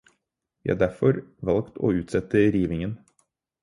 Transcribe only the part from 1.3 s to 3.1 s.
valgt å utsette rivingen.